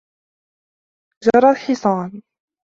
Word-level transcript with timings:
جَرَى 1.23 1.49
الْحِصَانُ. 1.51 2.21